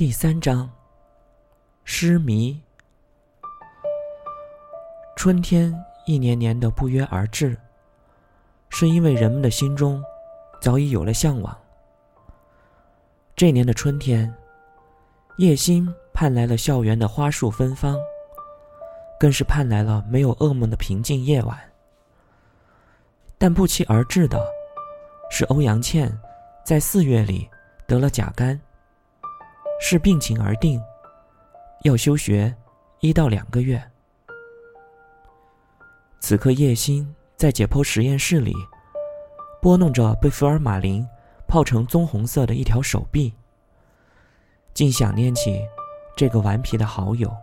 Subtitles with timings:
[0.00, 0.66] 第三章，
[1.84, 2.58] 失迷。
[5.14, 7.54] 春天一年年的不约而至，
[8.70, 10.02] 是因为人们的心中
[10.58, 11.54] 早已有了向往。
[13.36, 14.34] 这年的春天，
[15.36, 17.94] 叶心盼来了校园的花树芬芳，
[19.18, 21.60] 更是盼来了没有噩梦的平静夜晚。
[23.36, 24.42] 但不期而至的，
[25.30, 26.10] 是欧阳倩
[26.64, 27.46] 在四月里
[27.86, 28.58] 得了甲肝。
[29.80, 30.80] 视病情而定，
[31.82, 32.54] 要休学
[33.00, 33.82] 一到两个月。
[36.20, 38.54] 此刻，叶心在解剖实验室里
[39.60, 41.04] 拨弄着被福尔马林
[41.48, 43.34] 泡成棕红色的一条手臂，
[44.74, 45.66] 竟想念起
[46.14, 47.34] 这个顽皮的好友。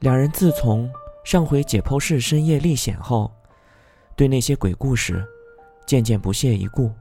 [0.00, 0.92] 两人自从
[1.22, 3.32] 上回解剖室深夜历险后，
[4.16, 5.24] 对那些鬼故事
[5.86, 6.92] 渐渐不屑一顾。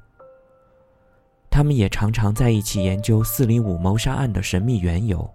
[1.52, 5.30] 他们也常常在一起研究四零五谋杀案的神秘缘由。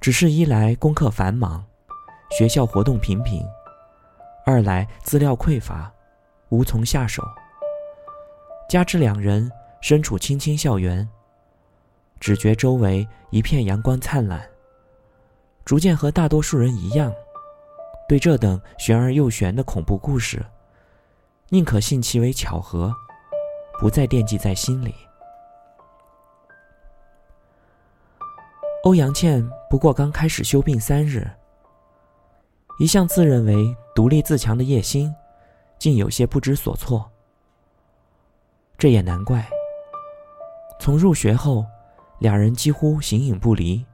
[0.00, 1.62] 只是一来功课繁忙，
[2.36, 3.42] 学校活动频频；
[4.46, 5.92] 二来资料匮乏，
[6.48, 7.22] 无从下手。
[8.68, 11.06] 加之两人身处青青校园，
[12.18, 14.42] 只觉周围一片阳光灿烂，
[15.64, 17.12] 逐渐和大多数人一样，
[18.08, 20.44] 对这等玄而又玄的恐怖故事，
[21.50, 22.94] 宁可信其为巧合。
[23.78, 24.94] 不再惦记在心里。
[28.84, 31.26] 欧阳倩不过刚开始休病三日，
[32.78, 35.14] 一向自认为独立自强的叶心，
[35.78, 37.10] 竟有些不知所措。
[38.76, 39.48] 这也难怪。
[40.78, 41.64] 从入学后，
[42.18, 43.84] 两人几乎形影不离。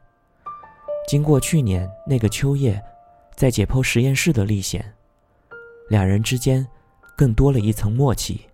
[1.06, 2.82] 经过去年那个秋夜，
[3.36, 4.94] 在解剖实验室的历险，
[5.88, 6.66] 两人之间
[7.16, 8.49] 更多了一层默契。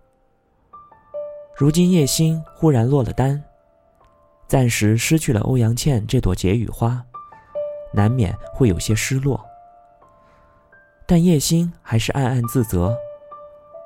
[1.59, 3.43] 如今叶心忽然落了单，
[4.47, 7.03] 暂时失去了欧阳倩这朵解语花，
[7.91, 9.43] 难免会有些失落。
[11.07, 12.95] 但叶心还是暗暗自责，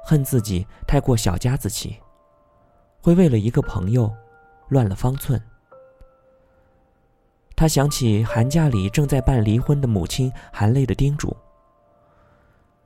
[0.04, 1.96] 恨自己太过小家子气，
[3.02, 4.14] 会为了一个朋友
[4.68, 5.42] 乱了方寸。
[7.56, 11.34] 他想起寒假里正在办离婚的母亲含泪的叮嘱：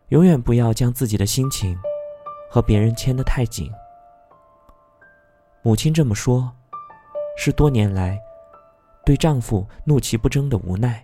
[0.10, 1.76] 永远不要将自己的心情
[2.52, 3.68] 和别人牵得太紧。
[5.66, 6.56] 母亲这么说，
[7.36, 8.22] 是多年来
[9.04, 11.04] 对丈夫怒其不争的无奈，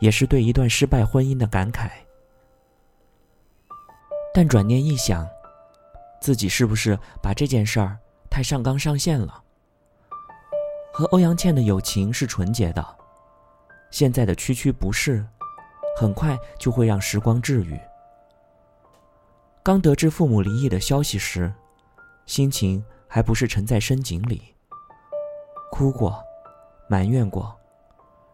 [0.00, 1.90] 也是对一段失败婚姻的感慨。
[4.34, 5.26] 但转念一想，
[6.20, 7.96] 自己是不是把这件事儿
[8.28, 9.42] 太上纲上线了？
[10.92, 12.86] 和欧阳倩的友情是纯洁的，
[13.90, 15.26] 现在的区区不适，
[15.96, 17.80] 很快就会让时光治愈。
[19.62, 21.50] 刚得知父母离异的消息时，
[22.26, 22.84] 心情。
[23.14, 24.54] 还不是沉在深井里，
[25.70, 26.24] 哭过，
[26.88, 27.54] 埋怨过，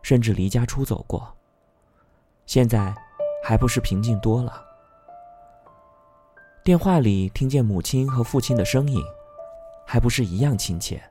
[0.02, 1.34] 甚至离家出走过。
[2.46, 2.94] 现在，
[3.42, 4.64] 还不是平静多了。
[6.62, 9.02] 电话里听见母亲和父亲的声音，
[9.84, 11.02] 还不是一样亲切。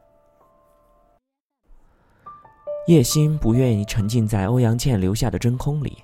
[2.87, 6.01] 叶心不愿意沉浸在欧阳倩留下的真空里，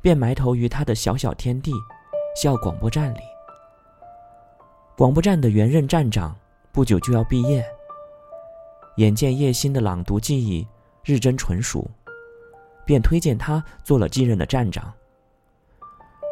[0.00, 1.70] 便埋头于他的小小天地——
[2.34, 3.20] 校广播站里。
[4.96, 6.34] 广播站的原任站长。
[6.72, 7.62] 不久就要毕业，
[8.96, 10.66] 眼见叶心的朗读技艺
[11.04, 11.86] 日臻纯熟，
[12.86, 14.90] 便推荐他做了继任的站长。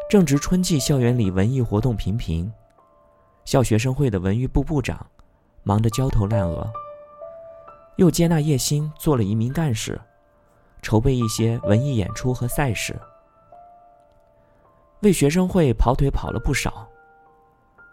[0.09, 2.51] 正值春季，校园里文艺活动频频，
[3.45, 5.05] 校学生会的文娱部部长
[5.61, 6.67] 忙得焦头烂额，
[7.97, 10.01] 又接纳叶心做了一名干事，
[10.81, 12.99] 筹备一些文艺演出和赛事，
[15.01, 16.89] 为学生会跑腿跑了不少。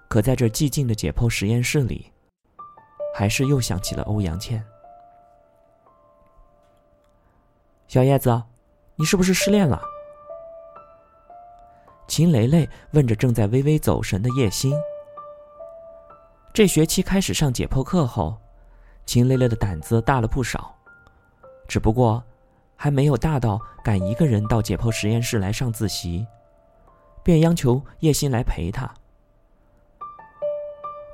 [0.08, 2.10] 可在这寂静的解剖实验室里。
[3.18, 4.64] 还是又想起了欧阳倩。
[7.88, 8.40] 小叶子，
[8.94, 9.82] 你是不是失恋了？
[12.06, 14.72] 秦雷雷问着正在微微走神的叶心。
[16.54, 18.38] 这学期开始上解剖课后，
[19.04, 20.72] 秦雷雷的胆子大了不少，
[21.66, 22.22] 只不过
[22.76, 26.24] 还没有大到敢一个人到解剖实验室来上自习，
[27.24, 28.88] 便央求叶心来陪他。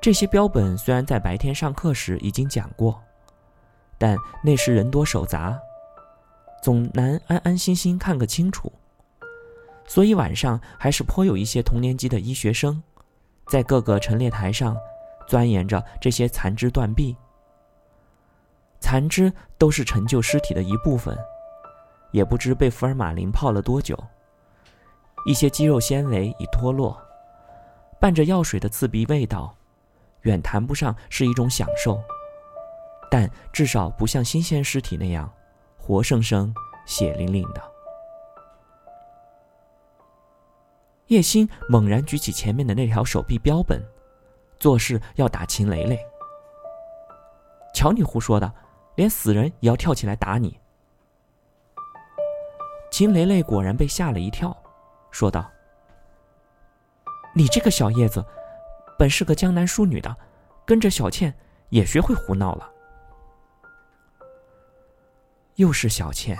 [0.04, 3.02] 这些标本虽然在白天上课时已经讲过，
[3.96, 5.58] 但那时人多手杂，
[6.62, 8.70] 总难安安心心看个清楚。
[9.86, 12.82] 所以晚上还是颇有一些同年级的医学生，
[13.46, 14.76] 在各个陈列台上
[15.26, 17.16] 钻研着这些残肢断臂。
[18.80, 21.16] 残肢都是陈旧尸体的一部分，
[22.12, 23.98] 也不知被福尔马林泡了多久，
[25.24, 26.94] 一些肌肉纤维已脱落，
[27.98, 29.56] 伴着药水的刺鼻味道。
[30.24, 31.98] 远谈不上是一种享受，
[33.10, 35.32] 但至少不像新鲜尸体那样
[35.78, 36.54] 活生生、
[36.84, 37.62] 血淋淋的。
[41.08, 43.82] 叶星猛然举起前面的那条手臂标本，
[44.58, 45.98] 作势要打秦雷雷。
[47.74, 48.50] 瞧你胡说的，
[48.94, 50.58] 连死人也要跳起来打你！
[52.90, 54.56] 秦雷雷果然被吓了一跳，
[55.10, 55.50] 说道
[57.34, 58.24] ：“你这个小叶子，
[58.98, 60.16] 本是个江南淑女的，
[60.64, 61.34] 跟着小倩
[61.70, 62.70] 也学会胡闹了。”
[65.56, 66.38] 又是小倩。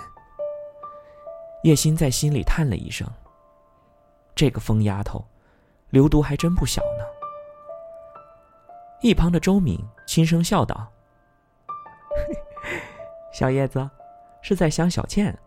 [1.63, 3.07] 叶心在心里叹了一声
[4.35, 5.25] ：“这个疯丫头，
[5.89, 7.03] 流毒还真不小呢。”
[9.01, 10.87] 一旁的周敏轻声笑道
[13.33, 13.89] ：“小叶子，
[14.41, 15.37] 是在想小倩。”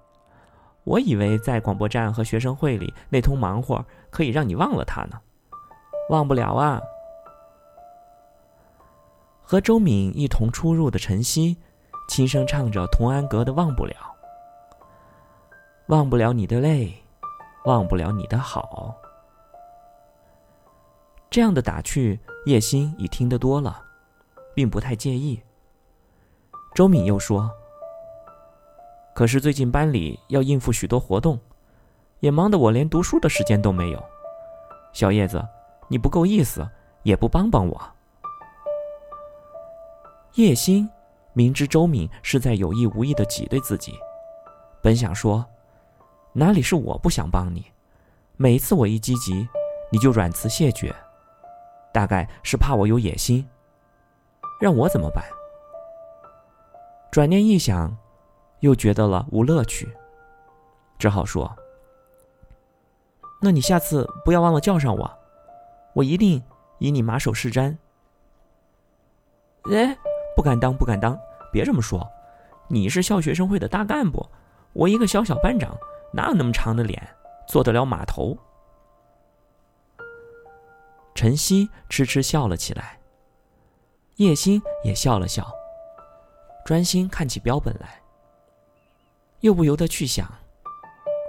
[0.85, 5.21] 我以为在广播站和学生会里那通忙活可以让你忘了她呢，
[6.09, 6.81] 忘不了啊。
[9.51, 11.57] 和周敏一同出入的晨曦，
[12.07, 13.95] 轻声唱着童安格的《忘不了》，
[15.87, 16.93] 忘不了你的泪，
[17.65, 18.95] 忘不了你的好。
[21.31, 23.83] 这样的打趣，叶心已听得多了，
[24.55, 25.43] 并不太介意。
[26.75, 27.51] 周敏又说。
[29.15, 31.41] 可是最近班里要应付许多活动，
[32.21, 34.05] 也忙得我连读书的时间都没有。
[34.93, 35.43] 小叶子，
[35.89, 36.69] 你不够意思，
[37.03, 37.93] 也不帮帮我。
[40.39, 40.89] 叶心
[41.33, 43.99] 明知周敏是在有意无意的挤兑自己，
[44.81, 45.45] 本想说，
[46.33, 47.67] 哪里是我不想帮你，
[48.37, 49.49] 每一次我一积极，
[49.91, 50.95] 你就软词谢绝，
[51.93, 53.45] 大概是怕我有野心，
[54.61, 55.25] 让我怎么办？
[57.11, 57.97] 转念一想。
[58.61, 59.89] 又觉得了无乐趣，
[60.99, 61.57] 只好说
[63.41, 65.19] ：“那你下次不要忘了叫上我，
[65.93, 66.43] 我一定
[66.79, 67.77] 以你马首是瞻。”
[69.71, 69.97] 哎，
[70.39, 71.19] 不敢当，不敢当，
[71.51, 72.09] 别这么说，
[72.69, 74.25] 你是校学生会的大干部，
[74.73, 75.77] 我一个小小班长，
[76.13, 77.03] 哪有那么长的脸，
[77.49, 78.39] 做得了码头？
[81.13, 83.01] 晨曦痴痴笑了起来，
[84.19, 85.45] 叶心也笑了笑，
[86.65, 88.01] 专心看起标本来。
[89.41, 90.33] 又不由得去想，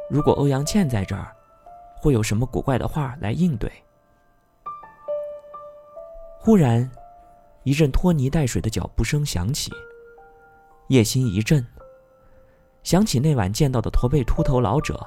[0.08, 1.36] 如果欧阳倩在这儿，
[2.00, 3.72] 会有什么古怪的话来应对？
[6.40, 6.88] 忽然，
[7.70, 9.72] 一阵拖泥带水的脚步声响起，
[10.88, 11.64] 叶心一震，
[12.82, 15.00] 想起那晚见到的驼背秃头老者，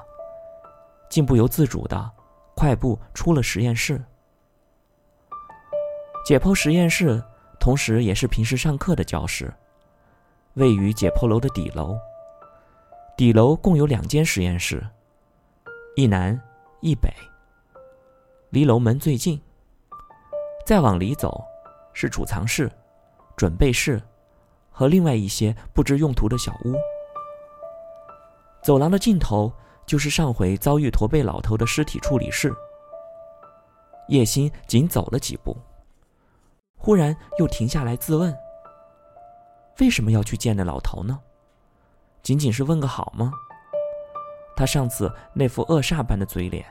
[1.09, 2.11] 竟不由自主的
[2.55, 4.01] 快步出了实验室。
[6.25, 7.21] 解剖实验室，
[7.59, 9.53] 同时也是平时上课的教室，
[10.53, 11.97] 位于解剖楼的底楼。
[13.17, 14.87] 底楼共有两间实验室，
[15.97, 16.41] 一南
[16.79, 17.13] 一北，
[18.51, 19.41] 离楼门最近。
[20.65, 21.43] 再往里走，
[21.93, 22.71] 是储藏室、
[23.35, 24.01] 准备室
[24.69, 26.75] 和另外一些不知用途的小屋。
[28.61, 29.51] 走廊的尽头
[29.85, 32.53] 就是上回遭遇驼背老头的尸体处理室。
[34.09, 35.55] 叶心仅走了几步，
[36.77, 38.35] 忽然又停下来自问：
[39.79, 41.19] 为什么要去见那老头呢？
[42.21, 43.31] 仅仅是问个好吗？
[44.55, 46.65] 他上次那副恶煞般的嘴脸，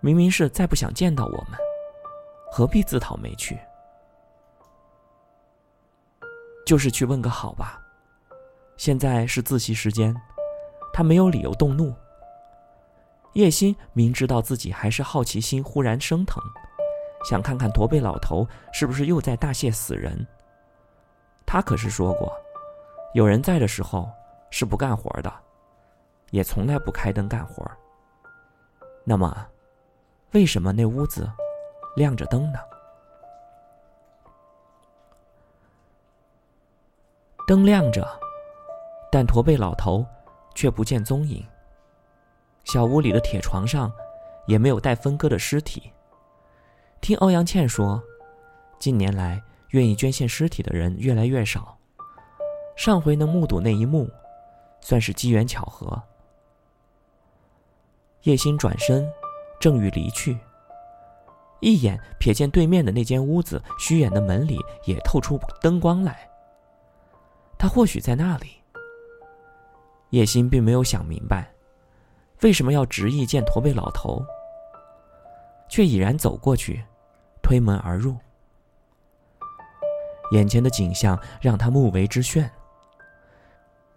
[0.00, 1.58] 明明是再不想见到我们，
[2.50, 3.58] 何必自讨没趣？
[6.68, 7.80] 就是去问个好吧。
[8.76, 10.14] 现在是自习时间，
[10.92, 11.94] 他没有理由动怒。
[13.32, 16.42] 叶心明知道自己还是好奇心忽然升腾，
[17.24, 20.26] 想看看驼背老头是不是又在大卸死人。
[21.46, 22.30] 他可是说过，
[23.14, 24.06] 有人在的时候。
[24.50, 25.30] 是不干活的，
[26.30, 27.70] 也从来不开灯干活。
[29.04, 29.46] 那么，
[30.32, 31.30] 为什么那屋子
[31.96, 32.58] 亮着灯呢？
[37.48, 38.06] 灯亮着，
[39.10, 40.04] 但驼背老头
[40.54, 41.42] 却不见踪影。
[42.64, 43.90] 小屋里的铁床上
[44.46, 45.90] 也没有待分割的尸体。
[47.00, 48.02] 听欧阳倩说，
[48.78, 51.74] 近年来愿意捐献尸体的人越来越少。
[52.76, 54.06] 上回能目睹那一幕。
[54.80, 56.00] 算是机缘巧合。
[58.22, 59.10] 叶心转身，
[59.58, 60.38] 正欲离去，
[61.60, 66.30] 一眼瞥见对面的那间屋子虚掩的门里也透出灯光来。
[67.58, 68.52] 他或许在那里。
[70.10, 71.52] 叶心并没有想明白，
[72.40, 74.24] 为什么要执意见驼背老头，
[75.68, 76.82] 却已然走过去，
[77.42, 78.16] 推门而入。
[80.32, 82.48] 眼前的景象让他目为之眩。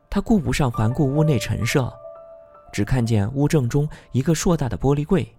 [0.10, 1.94] 他顾不上环顾屋内陈设，
[2.74, 5.34] 只看见屋正中一个硕大的玻璃柜，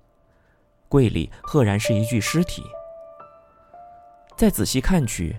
[0.88, 2.62] 柜里赫然是一具尸体。
[4.34, 5.38] 再仔细看去，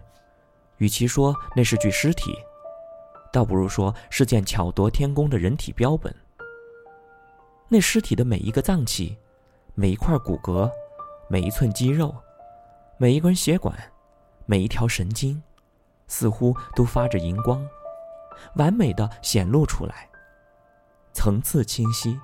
[0.77, 2.37] 与其说那是具尸体，
[3.33, 6.13] 倒不如说是件巧夺天工的人体标本。
[7.67, 9.17] 那尸体的每一个脏器，
[9.73, 10.69] 每一块骨骼，
[11.27, 12.15] 每一寸肌肉，
[12.97, 13.75] 每一根血管，
[14.45, 15.41] 每一条神经，
[16.07, 17.67] 似乎都发着荧光，
[18.57, 20.07] 完美的显露出来，
[21.11, 22.15] 层次清晰，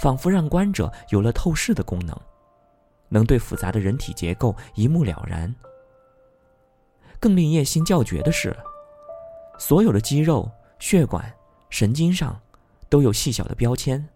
[0.00, 2.16] 仿佛让观者有了透视的功能，
[3.08, 5.52] 能对复杂的人体结构一目了然。
[7.18, 8.56] 更令叶心叫绝的是，
[9.58, 11.30] 所有的肌肉、血管、
[11.68, 12.40] 神经上，
[12.88, 14.08] 都有细小的标签。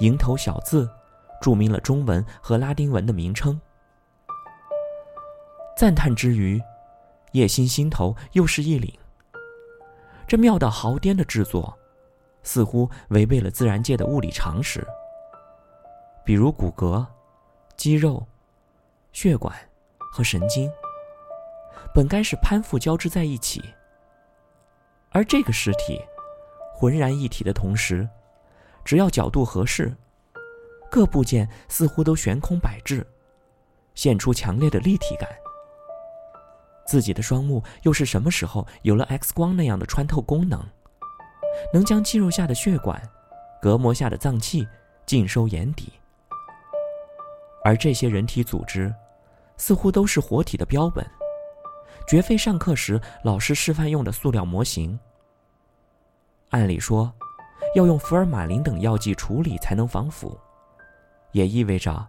[0.00, 0.88] 蝇头小字，
[1.40, 3.58] 注明了中文和拉丁文的名称。
[5.76, 6.62] 赞叹之余，
[7.32, 8.92] 叶心心头又是一凛。
[10.26, 11.74] 这妙到毫巅的制作，
[12.42, 14.86] 似乎违背了自然界的物理常识。
[16.24, 17.06] 比如骨骼、
[17.76, 18.26] 肌肉、
[19.12, 19.54] 血管
[19.98, 20.70] 和神经，
[21.94, 23.62] 本该是攀附交织在一起，
[25.16, 25.98] 而这个尸体
[26.74, 28.06] 浑然一体的同时。
[28.84, 29.96] 只要角度合适，
[30.90, 33.04] 各部件似乎都悬空摆置，
[33.94, 35.26] 现出强烈的立体感。
[36.86, 40.62] 自己的双目又是什么时候有了 X 光那样的穿透功能，
[41.72, 43.02] 能将肌肉下的血管、
[43.60, 44.68] 隔膜下的脏器
[45.06, 45.94] 尽收眼底？
[47.64, 48.94] 而这些人体组织，
[49.56, 51.04] 似乎都是活体的标本，
[52.06, 54.98] 绝非上课时老师示范用的塑料模型。
[56.50, 57.12] 按理说。
[57.74, 60.38] 要用福尔马林等药剂处理才能防腐，
[61.32, 62.08] 也意味着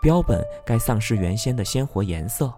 [0.00, 2.50] 标本该丧失原先的鲜活颜色，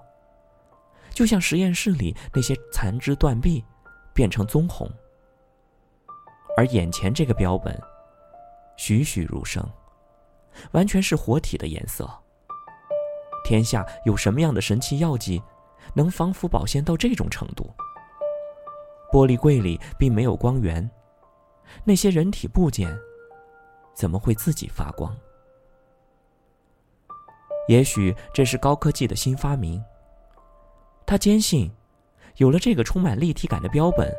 [1.11, 3.65] 就像实验室里那些残肢断臂
[4.13, 4.89] 变成棕红。
[6.57, 7.77] 而眼前这个标本
[8.77, 9.67] 栩栩如生，
[10.73, 12.09] 完全是活体的颜色。
[13.45, 15.43] 天下有什么样的神奇药剂
[15.93, 17.71] 能防腐保鲜到这种程度？
[19.13, 20.89] 玻璃柜里并没有光源。
[21.85, 22.97] 那些人体部件
[23.95, 25.15] 怎么会自己发光？
[27.69, 29.83] 也许这是高科技的新发明。
[31.07, 31.71] 他坚信，
[32.37, 34.11] 有了这个充满立体感的标本，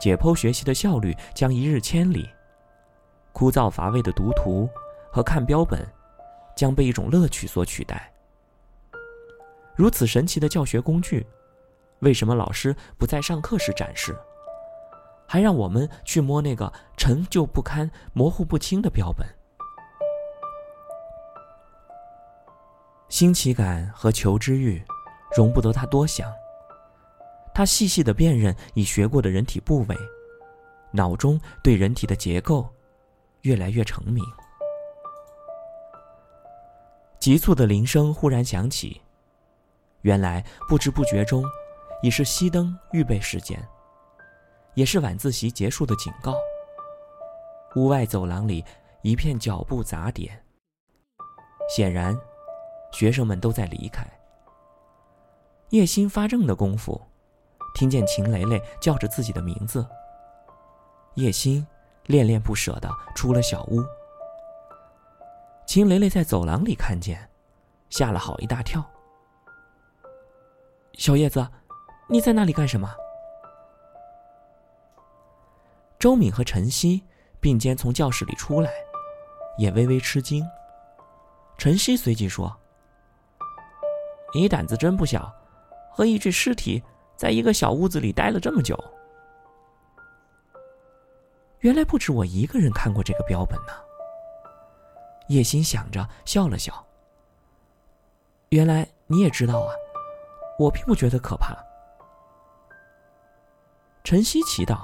[0.00, 2.28] 解剖学习的效率将一日千里，
[3.32, 4.68] 枯燥乏味的读图
[5.10, 5.86] 和看标本
[6.54, 8.11] 将被一种乐趣所取代。
[9.74, 11.26] 如此神奇的教学工具，
[12.00, 14.16] 为什么老师不在上课时展示？
[15.26, 19.26] 还让我们去摸那个陈旧不堪、模糊不清的标本，
[23.08, 24.82] 新奇感和求知欲，
[25.36, 26.30] 容不得他多想。
[27.54, 29.96] 他细细的辨认已学过的人体部位，
[30.90, 32.66] 脑中对人体的结构
[33.42, 34.24] 越来越成明。
[37.18, 39.01] 急促的铃声忽然响起，
[40.02, 41.44] 原来不知不觉中，
[42.02, 43.60] 已是熄灯预备时间。
[44.74, 46.34] 也是晚自习结束的警告。
[47.76, 48.64] 屋外走廊里
[49.02, 50.42] 一片脚步杂点，
[51.68, 52.18] 显然，
[52.92, 54.06] 学生们都在离开。
[55.70, 57.00] 叶心发怔的功夫，
[57.74, 59.86] 听见秦蕾蕾叫着自己的名字。
[61.14, 61.66] 叶心
[62.06, 63.82] 恋恋不舍的出了小屋。
[65.66, 67.30] 秦蕾蕾在走廊里看见，
[67.90, 68.84] 吓了好一大跳。
[70.94, 71.46] 小叶子，
[72.08, 72.94] 你在那里干什么？
[75.98, 77.02] 周敏和陈曦
[77.40, 78.70] 并肩从教室里出来，
[79.56, 80.44] 也微微吃惊。
[81.56, 82.54] 陈曦随即说
[84.34, 85.32] ：“你胆子真不小，
[85.90, 86.82] 和一具尸体
[87.16, 88.76] 在一个小屋子里待了这么久。
[91.60, 93.72] 原来不止我一个人看过这个标本呢。”
[95.28, 96.84] 叶心想着笑了笑。
[98.50, 99.72] 原来你也知道啊，
[100.62, 101.56] 我并不觉得可怕。
[104.04, 104.82] 陈曦奇道。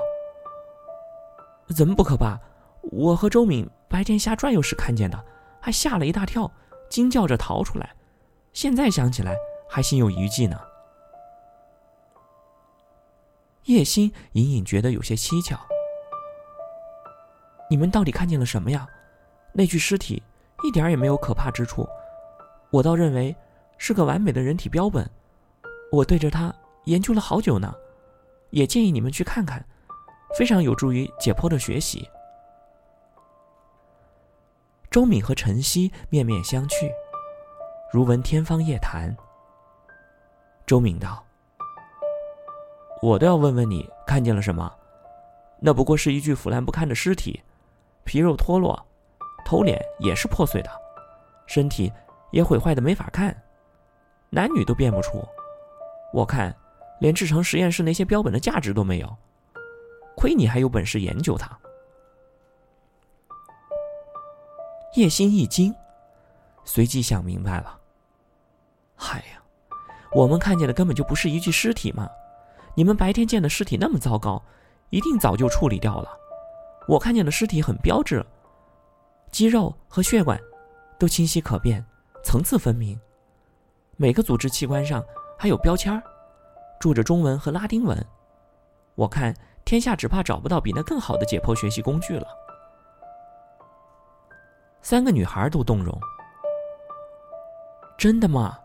[1.77, 2.39] 怎么不可怕？
[2.83, 5.23] 我和周敏白天瞎转悠时看见的，
[5.61, 6.51] 还吓了一大跳，
[6.89, 7.95] 惊叫着逃出来。
[8.55, 9.37] 现在想起来
[9.69, 10.59] 还心有余悸呢。
[13.65, 15.61] 叶心隐隐觉得有些蹊跷。
[17.69, 18.89] 你们到底看见了什么呀？
[19.53, 20.23] 那具尸体
[20.65, 21.87] 一点也没有可怕之处，
[22.71, 23.37] 我倒认为
[23.77, 25.09] 是个完美的人体标本。
[25.91, 26.55] 我对着它
[26.85, 27.75] 研究了好久呢，
[28.51, 29.65] 也建议你们去看看。
[30.37, 32.07] 非常有助于解剖的学习。
[34.91, 36.91] 周敏和陈曦面面相觑，
[37.91, 39.17] 如闻天方夜谭。
[40.67, 41.25] 周敏道
[43.01, 44.71] ：“我倒要问问你，看见了什么？
[45.61, 47.43] 那不过是一具腐烂不堪的尸体，
[48.05, 48.87] 皮肉脱落，
[49.47, 50.71] 头脸也是破碎的，
[51.47, 51.91] 身体
[52.33, 53.35] 也毁坏的没法看，
[54.29, 55.27] 男女都辨不出。
[56.13, 56.55] 我看，
[57.01, 59.17] 连制成实验室那些标本的价值都没有。”
[60.17, 61.57] 亏你还有本事研究它。
[64.97, 65.73] 叶心一惊，
[66.65, 67.79] 随即想明白了。
[68.97, 69.41] 嗨呀，
[70.13, 72.09] 我们看见的根本就不是一具尸体嘛！
[72.75, 74.43] 你们白天见的尸体那么糟糕，
[74.91, 76.09] 一定早就处理掉了。
[76.89, 78.25] 我看见的尸体很标致，
[79.31, 80.41] 肌肉和血管
[80.99, 81.85] 都清晰可辨，
[82.25, 82.99] 层次分明。
[83.97, 85.05] 每个组织器官上
[85.39, 86.03] 还有标签儿，
[86.81, 87.97] 注着中文和拉丁文。
[88.97, 89.33] 我看
[89.65, 92.27] 天下只怕找不到比那更好的解剖学习工具了。
[94.83, 95.97] 三个女孩都动容。
[97.97, 98.59] 真的吗？